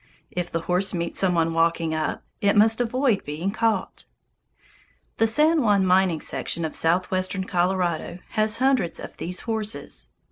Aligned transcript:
If 0.31 0.49
the 0.51 0.61
horse 0.61 0.95
meets 0.95 1.19
some 1.19 1.35
one 1.35 1.53
walking 1.53 1.93
up, 1.93 2.23
it 2.41 2.55
must 2.55 2.81
avoid 2.81 3.23
being 3.23 3.51
caught. 3.51 4.05
The 5.17 5.27
San 5.27 5.61
Juan 5.61 5.85
mining 5.85 6.21
section 6.21 6.65
of 6.65 6.75
southwestern 6.75 7.43
Colorado 7.43 8.17
has 8.29 8.57
hundreds 8.57 8.99
of 8.99 9.15
these 9.17 9.41
horses. 9.41 10.07